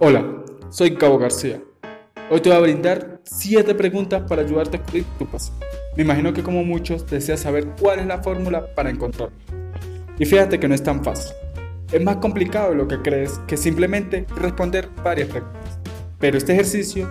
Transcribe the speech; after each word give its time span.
Hola, 0.00 0.24
soy 0.70 0.96
Cabo 0.96 1.18
García. 1.18 1.62
Hoy 2.28 2.40
te 2.40 2.48
voy 2.48 2.58
a 2.58 2.62
brindar 2.62 3.20
7 3.22 3.76
preguntas 3.76 4.24
para 4.28 4.42
ayudarte 4.42 4.76
a 4.76 4.80
descubrir 4.80 5.04
tu 5.20 5.24
pasión. 5.24 5.56
Me 5.96 6.02
imagino 6.02 6.32
que 6.32 6.42
como 6.42 6.64
muchos 6.64 7.08
deseas 7.08 7.38
saber 7.38 7.68
cuál 7.80 8.00
es 8.00 8.06
la 8.06 8.20
fórmula 8.20 8.74
para 8.74 8.90
encontrarla. 8.90 9.36
Y 10.18 10.24
fíjate 10.24 10.58
que 10.58 10.66
no 10.66 10.74
es 10.74 10.82
tan 10.82 11.04
fácil. 11.04 11.32
Es 11.92 12.02
más 12.02 12.16
complicado 12.16 12.70
de 12.70 12.76
lo 12.76 12.88
que 12.88 13.02
crees 13.02 13.38
que 13.46 13.56
simplemente 13.56 14.26
responder 14.34 14.88
varias 15.04 15.28
preguntas. 15.28 15.78
Pero 16.18 16.38
este 16.38 16.54
ejercicio 16.54 17.08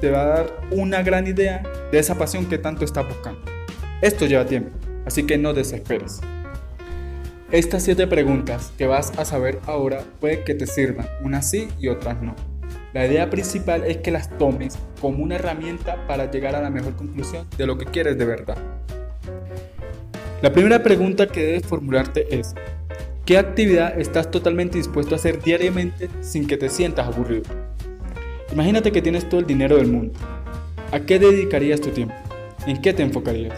te 0.00 0.10
va 0.10 0.22
a 0.22 0.26
dar 0.26 0.60
una 0.72 1.04
gran 1.04 1.28
idea 1.28 1.62
de 1.92 1.98
esa 2.00 2.16
pasión 2.16 2.46
que 2.46 2.58
tanto 2.58 2.84
estás 2.84 3.06
buscando. 3.06 3.40
Esto 4.02 4.26
lleva 4.26 4.44
tiempo, 4.44 4.76
así 5.06 5.22
que 5.24 5.38
no 5.38 5.54
desesperes. 5.54 6.20
Estas 7.56 7.84
7 7.84 8.06
preguntas 8.06 8.70
que 8.76 8.86
vas 8.86 9.18
a 9.18 9.24
saber 9.24 9.60
ahora 9.64 10.02
puede 10.20 10.44
que 10.44 10.54
te 10.54 10.66
sirvan, 10.66 11.08
unas 11.22 11.48
sí 11.48 11.68
y 11.80 11.88
otras 11.88 12.20
no. 12.20 12.36
La 12.92 13.06
idea 13.06 13.30
principal 13.30 13.82
es 13.84 13.96
que 13.96 14.10
las 14.10 14.28
tomes 14.36 14.78
como 15.00 15.24
una 15.24 15.36
herramienta 15.36 16.06
para 16.06 16.30
llegar 16.30 16.54
a 16.54 16.60
la 16.60 16.68
mejor 16.68 16.96
conclusión 16.96 17.46
de 17.56 17.66
lo 17.66 17.78
que 17.78 17.86
quieres 17.86 18.18
de 18.18 18.26
verdad. 18.26 18.58
La 20.42 20.52
primera 20.52 20.82
pregunta 20.82 21.28
que 21.28 21.44
debes 21.44 21.66
formularte 21.66 22.38
es, 22.38 22.54
¿qué 23.24 23.38
actividad 23.38 23.98
estás 23.98 24.30
totalmente 24.30 24.76
dispuesto 24.76 25.14
a 25.14 25.16
hacer 25.16 25.42
diariamente 25.42 26.10
sin 26.20 26.46
que 26.46 26.58
te 26.58 26.68
sientas 26.68 27.06
aburrido? 27.06 27.44
Imagínate 28.52 28.92
que 28.92 29.00
tienes 29.00 29.30
todo 29.30 29.40
el 29.40 29.46
dinero 29.46 29.78
del 29.78 29.86
mundo. 29.86 30.12
¿A 30.92 31.00
qué 31.00 31.18
dedicarías 31.18 31.80
tu 31.80 31.88
tiempo? 31.88 32.16
¿En 32.66 32.82
qué 32.82 32.92
te 32.92 33.02
enfocarías? 33.02 33.54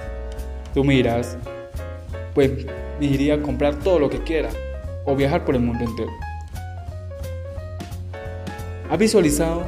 Tú 0.72 0.84
miras, 0.84 1.36
pues 2.32 2.64
me 2.98 3.06
iría 3.06 3.34
a 3.34 3.42
comprar 3.42 3.78
todo 3.78 3.98
lo 3.98 4.10
que 4.10 4.22
quiera 4.22 4.50
o 5.04 5.16
viajar 5.16 5.44
por 5.44 5.54
el 5.54 5.62
mundo 5.62 5.84
entero. 5.84 6.10
¿Has 8.90 8.98
visualizado 8.98 9.66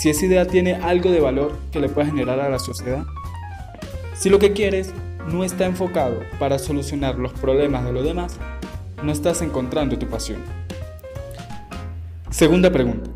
si 0.00 0.10
esa 0.10 0.26
idea 0.26 0.46
tiene 0.46 0.74
algo 0.74 1.10
de 1.10 1.20
valor 1.20 1.56
que 1.70 1.80
le 1.80 1.88
pueda 1.88 2.06
generar 2.06 2.40
a 2.40 2.48
la 2.48 2.58
sociedad? 2.58 3.04
Si 4.14 4.30
lo 4.30 4.38
que 4.38 4.52
quieres 4.52 4.92
no 5.28 5.44
está 5.44 5.66
enfocado 5.66 6.20
para 6.38 6.58
solucionar 6.58 7.18
los 7.18 7.32
problemas 7.32 7.84
de 7.84 7.92
los 7.92 8.04
demás, 8.04 8.38
no 9.02 9.12
estás 9.12 9.42
encontrando 9.42 9.98
tu 9.98 10.06
pasión. 10.06 10.42
Segunda 12.30 12.70
pregunta. 12.70 13.10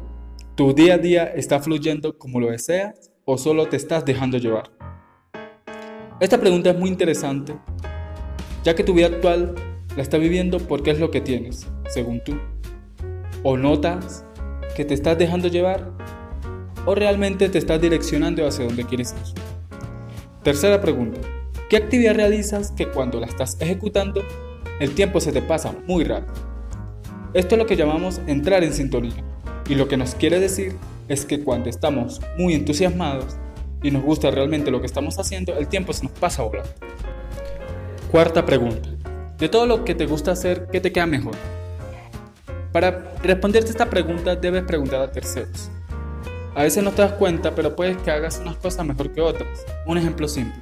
¿Tu 0.54 0.72
día 0.72 0.94
a 0.94 0.98
día 0.98 1.24
está 1.24 1.60
fluyendo 1.60 2.18
como 2.18 2.40
lo 2.40 2.50
deseas 2.50 3.10
o 3.24 3.38
solo 3.38 3.68
te 3.68 3.76
estás 3.76 4.04
dejando 4.04 4.38
llevar? 4.38 4.70
Esta 6.20 6.38
pregunta 6.38 6.70
es 6.70 6.78
muy 6.78 6.88
interesante 6.88 7.54
ya 8.66 8.74
que 8.74 8.82
tu 8.82 8.94
vida 8.94 9.06
actual 9.06 9.54
la 9.94 10.02
estás 10.02 10.20
viviendo 10.20 10.58
porque 10.58 10.90
es 10.90 10.98
lo 10.98 11.12
que 11.12 11.20
tienes, 11.20 11.68
según 11.88 12.20
tú. 12.24 12.36
O 13.44 13.56
notas 13.56 14.24
que 14.74 14.84
te 14.84 14.92
estás 14.92 15.16
dejando 15.16 15.46
llevar 15.46 15.92
o 16.84 16.96
realmente 16.96 17.48
te 17.48 17.58
estás 17.58 17.80
direccionando 17.80 18.44
hacia 18.44 18.64
donde 18.64 18.84
quieres 18.84 19.12
ir. 19.12 19.40
Tercera 20.42 20.80
pregunta. 20.80 21.20
¿Qué 21.70 21.76
actividad 21.76 22.16
realizas 22.16 22.72
que 22.72 22.88
cuando 22.88 23.20
la 23.20 23.26
estás 23.26 23.56
ejecutando 23.60 24.20
el 24.80 24.96
tiempo 24.96 25.20
se 25.20 25.30
te 25.30 25.42
pasa 25.42 25.72
muy 25.86 26.02
rápido? 26.02 26.34
Esto 27.34 27.54
es 27.54 27.60
lo 27.60 27.66
que 27.66 27.76
llamamos 27.76 28.20
entrar 28.26 28.64
en 28.64 28.72
sintonía 28.72 29.22
y 29.68 29.76
lo 29.76 29.86
que 29.86 29.96
nos 29.96 30.16
quiere 30.16 30.40
decir 30.40 30.74
es 31.06 31.24
que 31.24 31.44
cuando 31.44 31.70
estamos 31.70 32.20
muy 32.36 32.54
entusiasmados 32.54 33.36
y 33.84 33.92
nos 33.92 34.02
gusta 34.02 34.32
realmente 34.32 34.72
lo 34.72 34.80
que 34.80 34.86
estamos 34.86 35.20
haciendo, 35.20 35.56
el 35.56 35.68
tiempo 35.68 35.92
se 35.92 36.02
nos 36.02 36.12
pasa 36.18 36.42
volando. 36.42 36.95
Cuarta 38.10 38.46
pregunta. 38.46 38.88
De 39.36 39.48
todo 39.48 39.66
lo 39.66 39.84
que 39.84 39.94
te 39.94 40.06
gusta 40.06 40.30
hacer, 40.30 40.68
¿qué 40.70 40.80
te 40.80 40.92
queda 40.92 41.06
mejor? 41.06 41.34
Para 42.72 43.14
responderte 43.22 43.70
esta 43.70 43.90
pregunta 43.90 44.36
debes 44.36 44.62
preguntar 44.62 45.00
a 45.00 45.10
terceros. 45.10 45.70
A 46.54 46.62
veces 46.62 46.84
no 46.84 46.92
te 46.92 47.02
das 47.02 47.12
cuenta, 47.12 47.54
pero 47.54 47.74
puedes 47.74 47.96
que 47.98 48.12
hagas 48.12 48.38
unas 48.40 48.56
cosas 48.56 48.86
mejor 48.86 49.12
que 49.12 49.20
otras. 49.20 49.66
Un 49.86 49.98
ejemplo 49.98 50.28
simple. 50.28 50.58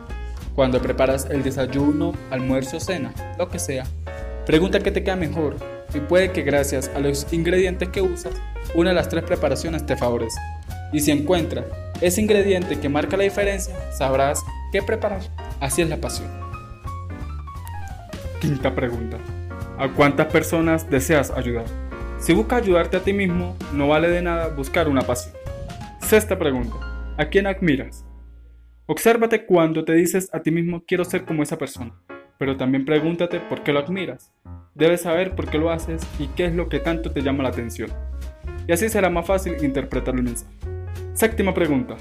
Cuando 0.55 0.81
preparas 0.81 1.27
el 1.31 1.42
desayuno, 1.42 2.15
almuerzo, 2.31 2.81
cena, 2.81 3.12
lo 3.38 3.49
que 3.49 3.59
sea, 3.59 3.84
pregunta 4.47 4.81
qué 4.81 4.91
te 4.91 5.05
queda 5.05 5.16
mejor 5.16 5.56
y 5.93 6.00
puede 6.00 6.32
que 6.32 6.43
gracias 6.43 6.91
a 6.94 6.99
los 6.99 7.31
ingredientes 7.32 7.91
que 7.91 8.00
usas, 8.00 8.32
una 8.75 8.91
de 8.91 8.97
las 8.97 9.09
tres 9.09 9.22
preparaciones 9.22 9.84
te 9.84 9.97
favorece. 9.97 10.41
Y 10.93 11.00
si 11.00 11.11
encuentras 11.11 11.66
ese 12.00 12.22
ingrediente 12.22 12.81
que 12.81 12.88
marca 12.88 13.19
la 13.19 13.25
diferencia, 13.25 13.75
sabrás 13.93 14.43
qué 14.72 14.82
preparar. 14.82 15.21
Así 15.61 15.82
es 15.82 15.88
la 15.88 15.99
pasión. 15.99 16.53
Quinta 18.41 18.75
pregunta. 18.75 19.19
¿A 19.78 19.89
cuántas 19.89 20.27
personas 20.27 20.89
deseas 20.91 21.31
ayudar? 21.31 21.65
Si 22.19 22.33
buscas 22.33 22.62
ayudarte 22.62 22.97
a 22.97 23.00
ti 23.00 23.12
mismo, 23.12 23.56
no 23.72 23.89
vale 23.89 24.09
de 24.09 24.22
nada 24.22 24.49
buscar 24.49 24.89
una 24.89 25.03
pasión. 25.03 25.34
Sexta 26.00 26.39
pregunta. 26.39 26.77
¿A 27.17 27.27
quién 27.27 27.47
admiras? 27.47 28.05
Obsérvate 28.87 29.47
cuando 29.47 29.84
te 29.84 29.94
dices 29.94 30.28
a 30.33 30.41
ti 30.41 30.50
mismo 30.50 30.83
quiero 30.87 31.05
ser 31.05 31.25
como 31.25 31.43
esa 31.43 31.56
persona, 31.59 31.94
pero 32.39 32.56
también 32.56 32.84
pregúntate 32.84 33.41
por 33.41 33.62
qué 33.62 33.73
lo 33.73 33.81
admiras. 33.81 34.33
Debes 34.75 35.03
saber 35.03 35.34
por 35.34 35.49
qué 35.49 35.59
lo 35.59 35.71
haces 35.71 36.06
y 36.19 36.27
qué 36.28 36.47
es 36.47 36.55
lo 36.55 36.69
que 36.69 36.81
tanto 36.81 37.11
te 37.11 37.23
llama 37.23 37.43
la 37.43 37.49
atención. 37.49 37.91
Y 38.67 38.73
así 38.73 38.89
será 38.89 39.09
más 39.09 39.27
fácil 39.27 39.56
interpretar 39.62 40.15
el 40.15 40.25
mensaje. 40.25 40.53
Séptima 41.15 41.55
pregunta. 41.55 41.97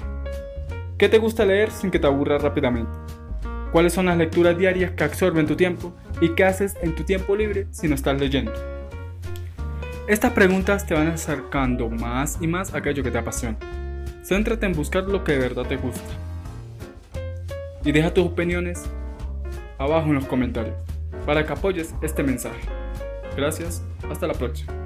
¿Qué 0.98 1.08
te 1.08 1.18
gusta 1.18 1.44
leer 1.44 1.70
sin 1.70 1.90
que 1.90 1.98
te 1.98 2.06
aburra 2.06 2.38
rápidamente? 2.38 2.92
¿Cuáles 3.74 3.92
son 3.92 4.06
las 4.06 4.16
lecturas 4.16 4.56
diarias 4.56 4.92
que 4.92 5.02
absorben 5.02 5.48
tu 5.48 5.56
tiempo 5.56 5.92
y 6.20 6.28
qué 6.36 6.44
haces 6.44 6.76
en 6.82 6.94
tu 6.94 7.02
tiempo 7.02 7.34
libre 7.34 7.66
si 7.72 7.88
no 7.88 7.96
estás 7.96 8.20
leyendo? 8.20 8.52
Estas 10.06 10.30
preguntas 10.30 10.86
te 10.86 10.94
van 10.94 11.08
acercando 11.08 11.90
más 11.90 12.38
y 12.40 12.46
más 12.46 12.72
a 12.72 12.78
aquello 12.78 13.02
que 13.02 13.10
te 13.10 13.18
apasiona. 13.18 13.58
Céntrate 14.22 14.66
en 14.66 14.74
buscar 14.74 15.02
lo 15.02 15.24
que 15.24 15.32
de 15.32 15.38
verdad 15.40 15.66
te 15.66 15.74
gusta. 15.74 16.08
Y 17.84 17.90
deja 17.90 18.14
tus 18.14 18.26
opiniones 18.26 18.84
abajo 19.76 20.06
en 20.06 20.14
los 20.14 20.26
comentarios 20.26 20.76
para 21.26 21.44
que 21.44 21.52
apoyes 21.52 21.96
este 22.00 22.22
mensaje. 22.22 22.60
Gracias, 23.36 23.82
hasta 24.08 24.28
la 24.28 24.34
próxima. 24.34 24.83